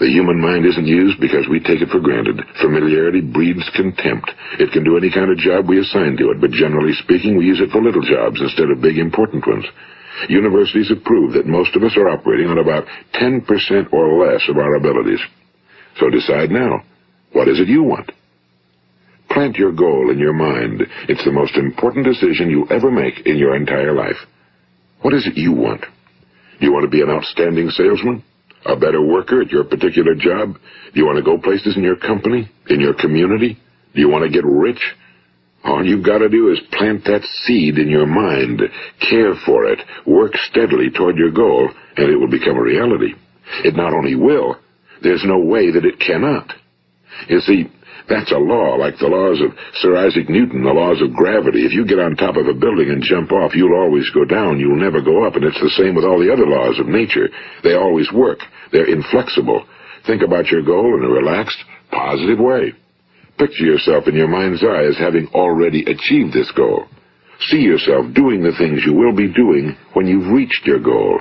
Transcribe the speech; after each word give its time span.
The 0.00 0.06
human 0.06 0.38
mind 0.40 0.66
isn't 0.66 0.86
used 0.86 1.18
because 1.18 1.48
we 1.48 1.60
take 1.60 1.80
it 1.80 1.88
for 1.88 2.00
granted. 2.00 2.40
Familiarity 2.60 3.20
breeds 3.20 3.64
contempt. 3.74 4.30
It 4.60 4.70
can 4.72 4.84
do 4.84 4.96
any 4.96 5.10
kind 5.10 5.30
of 5.30 5.38
job 5.38 5.66
we 5.66 5.80
assign 5.80 6.16
to 6.18 6.30
it, 6.30 6.40
but 6.40 6.50
generally 6.50 6.92
speaking, 6.92 7.38
we 7.38 7.46
use 7.46 7.60
it 7.60 7.70
for 7.70 7.82
little 7.82 8.02
jobs 8.02 8.40
instead 8.40 8.70
of 8.70 8.82
big 8.82 8.98
important 8.98 9.46
ones. 9.46 9.64
Universities 10.28 10.88
have 10.90 11.04
proved 11.04 11.34
that 11.34 11.46
most 11.46 11.74
of 11.74 11.82
us 11.82 11.96
are 11.96 12.10
operating 12.10 12.48
on 12.48 12.58
about 12.58 12.84
10% 13.14 13.92
or 13.92 14.26
less 14.26 14.42
of 14.48 14.58
our 14.58 14.74
abilities. 14.74 15.20
So 15.98 16.10
decide 16.10 16.50
now. 16.50 16.82
What 17.32 17.48
is 17.48 17.60
it 17.60 17.68
you 17.68 17.82
want? 17.82 18.12
Plant 19.30 19.56
your 19.56 19.72
goal 19.72 20.10
in 20.10 20.18
your 20.18 20.32
mind. 20.32 20.82
It's 21.08 21.24
the 21.24 21.32
most 21.32 21.56
important 21.56 22.04
decision 22.04 22.50
you'll 22.50 22.72
ever 22.72 22.90
make 22.90 23.26
in 23.26 23.36
your 23.36 23.56
entire 23.56 23.94
life. 23.94 24.16
What 25.02 25.14
is 25.14 25.26
it 25.26 25.36
you 25.36 25.52
want? 25.52 25.82
Do 26.60 26.66
you 26.66 26.72
want 26.72 26.84
to 26.84 26.90
be 26.90 27.02
an 27.02 27.10
outstanding 27.10 27.70
salesman? 27.70 28.24
A 28.66 28.76
better 28.76 29.00
worker 29.00 29.40
at 29.40 29.50
your 29.50 29.64
particular 29.64 30.14
job? 30.14 30.54
Do 30.92 31.00
you 31.00 31.06
want 31.06 31.18
to 31.18 31.24
go 31.24 31.38
places 31.38 31.76
in 31.76 31.82
your 31.82 31.96
company? 31.96 32.50
In 32.68 32.80
your 32.80 32.94
community? 32.94 33.58
Do 33.94 34.00
you 34.00 34.08
want 34.08 34.24
to 34.24 34.30
get 34.30 34.44
rich? 34.44 34.80
All 35.64 35.84
you've 35.84 36.04
got 36.04 36.18
to 36.18 36.28
do 36.28 36.50
is 36.50 36.60
plant 36.72 37.04
that 37.04 37.22
seed 37.24 37.78
in 37.78 37.88
your 37.88 38.06
mind, 38.06 38.62
care 39.00 39.34
for 39.44 39.64
it, 39.66 39.78
work 40.06 40.32
steadily 40.50 40.90
toward 40.90 41.16
your 41.16 41.32
goal, 41.32 41.68
and 41.96 42.10
it 42.10 42.16
will 42.16 42.30
become 42.30 42.56
a 42.56 42.62
reality. 42.62 43.14
It 43.64 43.74
not 43.74 43.92
only 43.92 44.14
will, 44.14 44.56
there's 45.02 45.24
no 45.24 45.38
way 45.38 45.70
that 45.70 45.84
it 45.84 45.98
cannot. 46.00 46.52
You 47.28 47.40
see, 47.40 47.70
that's 48.08 48.32
a 48.32 48.38
law, 48.38 48.76
like 48.76 48.98
the 48.98 49.08
laws 49.08 49.40
of 49.40 49.56
Sir 49.74 49.96
Isaac 49.96 50.28
Newton, 50.28 50.64
the 50.64 50.72
laws 50.72 51.02
of 51.02 51.12
gravity. 51.12 51.66
If 51.66 51.72
you 51.72 51.84
get 51.84 51.98
on 51.98 52.16
top 52.16 52.36
of 52.36 52.46
a 52.46 52.54
building 52.54 52.90
and 52.90 53.02
jump 53.02 53.32
off, 53.32 53.54
you'll 53.54 53.78
always 53.78 54.08
go 54.10 54.24
down. 54.24 54.60
You'll 54.60 54.80
never 54.80 55.00
go 55.00 55.26
up. 55.26 55.36
And 55.36 55.44
it's 55.44 55.60
the 55.60 55.74
same 55.76 55.94
with 55.94 56.04
all 56.04 56.18
the 56.18 56.32
other 56.32 56.46
laws 56.46 56.78
of 56.78 56.86
nature. 56.86 57.28
They 57.62 57.74
always 57.74 58.12
work. 58.12 58.40
They're 58.72 58.88
inflexible. 58.88 59.66
Think 60.06 60.22
about 60.22 60.46
your 60.46 60.62
goal 60.62 60.96
in 60.96 61.04
a 61.04 61.08
relaxed, 61.08 61.58
positive 61.90 62.38
way. 62.38 62.72
Picture 63.38 63.64
yourself 63.64 64.08
in 64.08 64.14
your 64.14 64.28
mind's 64.28 64.64
eye 64.64 64.84
as 64.84 64.98
having 64.98 65.28
already 65.34 65.82
achieved 65.84 66.32
this 66.32 66.50
goal. 66.52 66.86
See 67.50 67.60
yourself 67.60 68.12
doing 68.14 68.42
the 68.42 68.56
things 68.58 68.82
you 68.84 68.94
will 68.94 69.14
be 69.14 69.32
doing 69.32 69.76
when 69.92 70.06
you've 70.06 70.32
reached 70.32 70.66
your 70.66 70.80
goal. 70.80 71.20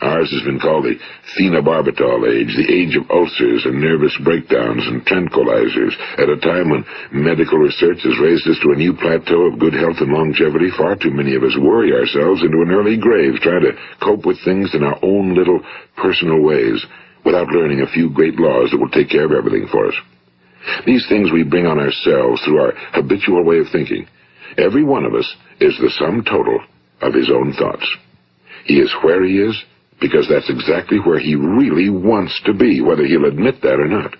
Ours 0.00 0.30
has 0.30 0.42
been 0.46 0.60
called 0.60 0.84
the 0.84 0.98
phenobarbital 1.34 2.22
age, 2.30 2.54
the 2.54 2.70
age 2.70 2.94
of 2.94 3.10
ulcers 3.10 3.66
and 3.66 3.80
nervous 3.82 4.14
breakdowns 4.22 4.86
and 4.86 5.02
tranquilizers, 5.04 5.90
at 6.18 6.30
a 6.30 6.38
time 6.38 6.70
when 6.70 6.86
medical 7.10 7.58
research 7.58 7.98
has 8.06 8.18
raised 8.22 8.46
us 8.46 8.58
to 8.62 8.70
a 8.70 8.78
new 8.78 8.94
plateau 8.94 9.50
of 9.50 9.58
good 9.58 9.74
health 9.74 9.98
and 9.98 10.12
longevity. 10.12 10.70
Far 10.78 10.94
too 10.94 11.10
many 11.10 11.34
of 11.34 11.42
us 11.42 11.56
worry 11.58 11.92
ourselves 11.92 12.42
into 12.42 12.62
an 12.62 12.70
early 12.70 12.96
grave 12.96 13.42
trying 13.42 13.66
to 13.66 13.74
cope 13.98 14.24
with 14.24 14.38
things 14.44 14.70
in 14.74 14.84
our 14.84 14.98
own 15.02 15.34
little 15.34 15.60
personal 15.96 16.42
ways 16.42 16.78
without 17.24 17.48
learning 17.48 17.80
a 17.80 17.90
few 17.90 18.08
great 18.08 18.38
laws 18.38 18.70
that 18.70 18.78
will 18.78 18.90
take 18.90 19.10
care 19.10 19.26
of 19.26 19.32
everything 19.32 19.66
for 19.66 19.88
us. 19.88 19.94
These 20.86 21.08
things 21.08 21.32
we 21.32 21.42
bring 21.42 21.66
on 21.66 21.78
ourselves 21.78 22.40
through 22.42 22.60
our 22.60 22.72
habitual 22.92 23.42
way 23.42 23.58
of 23.58 23.66
thinking. 23.72 24.06
Every 24.56 24.84
one 24.84 25.04
of 25.04 25.14
us 25.14 25.26
is 25.60 25.76
the 25.78 25.90
sum 25.98 26.22
total 26.22 26.60
of 27.02 27.14
his 27.14 27.30
own 27.30 27.52
thoughts. 27.52 27.86
He 28.64 28.78
is 28.78 28.94
where 29.02 29.24
he 29.24 29.38
is 29.38 29.56
because 30.00 30.28
that's 30.28 30.50
exactly 30.50 30.98
where 30.98 31.18
he 31.18 31.34
really 31.34 31.90
wants 31.90 32.40
to 32.46 32.54
be, 32.54 32.80
whether 32.80 33.04
he'll 33.04 33.26
admit 33.26 33.60
that 33.62 33.80
or 33.80 33.88
not. 33.88 34.14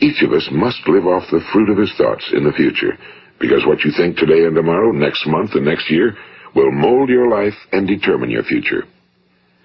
Each 0.00 0.22
of 0.22 0.32
us 0.32 0.48
must 0.52 0.86
live 0.86 1.06
off 1.06 1.24
the 1.30 1.44
fruit 1.52 1.68
of 1.68 1.78
his 1.78 1.92
thoughts 1.98 2.24
in 2.32 2.44
the 2.44 2.52
future, 2.52 2.96
because 3.40 3.66
what 3.66 3.84
you 3.84 3.90
think 3.96 4.16
today 4.16 4.44
and 4.44 4.54
tomorrow, 4.54 4.92
next 4.92 5.26
month 5.26 5.50
and 5.54 5.64
next 5.64 5.90
year, 5.90 6.16
will 6.54 6.70
mold 6.70 7.08
your 7.08 7.28
life 7.28 7.58
and 7.72 7.88
determine 7.88 8.30
your 8.30 8.44
future. 8.44 8.84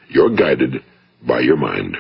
You're 0.10 0.36
guided 0.36 0.84
by 1.28 1.42
your 1.42 1.58
mind. 1.58 1.96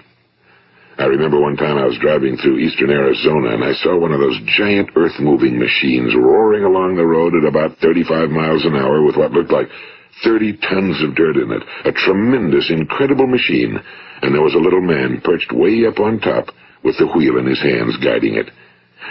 I 0.97 1.05
remember 1.05 1.39
one 1.39 1.55
time 1.55 1.77
I 1.77 1.85
was 1.85 1.97
driving 2.01 2.35
through 2.35 2.59
eastern 2.59 2.89
Arizona 2.89 3.53
and 3.53 3.63
I 3.63 3.71
saw 3.73 3.97
one 3.97 4.11
of 4.11 4.19
those 4.19 4.37
giant 4.57 4.89
earth-moving 4.95 5.57
machines 5.57 6.13
roaring 6.13 6.65
along 6.65 6.97
the 6.97 7.05
road 7.05 7.35
at 7.35 7.47
about 7.47 7.77
35 7.77 8.29
miles 8.29 8.65
an 8.65 8.75
hour 8.75 9.01
with 9.01 9.15
what 9.15 9.31
looked 9.31 9.51
like 9.51 9.69
30 10.23 10.57
tons 10.57 11.03
of 11.03 11.15
dirt 11.15 11.37
in 11.37 11.51
it. 11.51 11.63
A 11.85 11.91
tremendous, 11.91 12.69
incredible 12.69 13.27
machine. 13.27 13.79
And 14.21 14.35
there 14.35 14.41
was 14.41 14.55
a 14.55 14.63
little 14.63 14.81
man 14.81 15.21
perched 15.23 15.51
way 15.53 15.85
up 15.85 15.99
on 15.99 16.19
top 16.19 16.47
with 16.83 16.97
the 16.97 17.07
wheel 17.07 17.37
in 17.37 17.45
his 17.45 17.61
hands 17.61 17.97
guiding 18.03 18.35
it. 18.35 18.51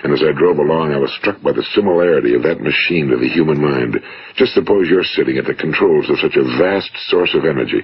And 0.04 0.12
as 0.12 0.22
I 0.22 0.36
drove 0.36 0.58
along, 0.58 0.92
I 0.92 0.98
was 0.98 1.12
struck 1.18 1.42
by 1.42 1.52
the 1.52 1.66
similarity 1.74 2.34
of 2.34 2.42
that 2.42 2.60
machine 2.60 3.08
to 3.08 3.16
the 3.16 3.28
human 3.28 3.60
mind. 3.60 3.98
Just 4.36 4.54
suppose 4.54 4.88
you're 4.88 5.02
sitting 5.02 5.38
at 5.38 5.46
the 5.46 5.54
controls 5.54 6.10
of 6.10 6.20
such 6.20 6.36
a 6.36 6.44
vast 6.60 6.90
source 7.08 7.34
of 7.34 7.44
energy. 7.44 7.82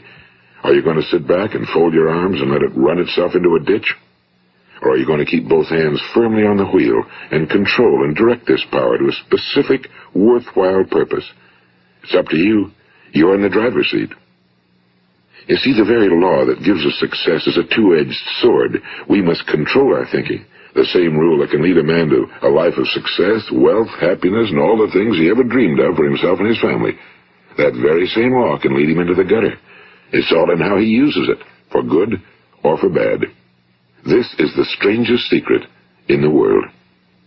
Are 0.62 0.74
you 0.74 0.82
going 0.82 1.00
to 1.00 1.10
sit 1.10 1.26
back 1.26 1.54
and 1.54 1.66
fold 1.69 1.92
your 1.92 2.08
arms 2.10 2.41
and 2.41 2.50
let 2.50 2.62
it 2.62 2.76
run 2.76 2.98
itself 2.98 3.34
into 3.34 3.56
a 3.56 3.64
ditch? 3.64 3.94
Or 4.82 4.92
are 4.92 4.97
you 4.97 5.06
going 5.06 5.24
to 5.24 5.30
keep 5.30 5.48
both 5.48 5.69
hands 5.69 6.00
firmly 6.14 6.44
on 6.44 6.56
the 6.56 6.66
wheel 6.66 7.03
and 7.30 7.48
control 7.48 8.04
and 8.04 8.14
direct 8.14 8.47
this 8.47 8.64
power 8.70 8.98
to 8.98 9.08
a 9.08 9.12
specific, 9.12 9.88
worthwhile 10.14 10.84
purpose? 10.84 11.24
It's 12.03 12.14
up 12.14 12.28
to 12.28 12.36
you. 12.36 12.70
You're 13.14 13.36
in 13.36 13.42
the 13.42 13.48
driver's 13.48 13.88
seat. 13.91 14.10
You 15.47 15.56
see, 15.56 15.72
the 15.72 15.86
very 15.86 16.10
law 16.10 16.44
that 16.44 16.66
gives 16.66 16.84
us 16.84 16.98
success 16.98 17.47
is 17.47 17.56
a 17.56 17.69
two-edged 17.75 18.22
sword. 18.42 18.82
We 19.08 19.22
must 19.22 19.47
control 19.47 19.94
our 19.94 20.06
thinking. 20.10 20.44
The 20.75 20.84
same 20.91 21.16
rule 21.16 21.38
that 21.38 21.50
can 21.50 21.62
lead 21.62 21.78
a 21.78 21.86
man 21.86 22.10
to 22.10 22.26
a 22.42 22.50
life 22.50 22.74
of 22.76 22.88
success, 22.91 23.47
wealth, 23.54 23.92
happiness, 24.00 24.50
and 24.50 24.58
all 24.58 24.74
the 24.76 24.91
things 24.91 25.14
he 25.16 25.30
ever 25.30 25.44
dreamed 25.44 25.78
of 25.78 25.94
for 25.94 26.04
himself 26.04 26.41
and 26.41 26.48
his 26.48 26.60
family. 26.60 26.98
That 27.56 27.78
very 27.78 28.06
same 28.10 28.34
law 28.34 28.58
can 28.58 28.74
lead 28.74 28.91
him 28.91 28.98
into 28.98 29.14
the 29.14 29.22
gutter. 29.22 29.54
It's 30.10 30.32
all 30.34 30.50
in 30.50 30.58
how 30.58 30.78
he 30.78 30.86
uses 30.86 31.30
it, 31.30 31.38
for 31.70 31.84
good 31.84 32.19
or 32.64 32.76
for 32.78 32.91
bad. 32.91 33.30
This 34.03 34.26
is 34.42 34.50
the 34.56 34.66
strangest 34.74 35.30
secret 35.30 35.62
in 36.08 36.20
the 36.20 36.30
world. 36.30 36.64